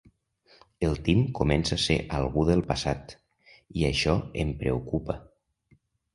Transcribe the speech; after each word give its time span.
El 0.85 0.95
Tim 1.07 1.19
comença 1.39 1.77
a 1.79 1.83
ser 1.83 1.97
algú 2.21 2.47
del 2.47 2.65
passat, 2.73 3.15
i 3.83 3.87
això 3.93 4.19
em 4.47 4.57
preocupa. 4.65 5.21